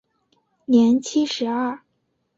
[0.65, 1.79] 年七十二。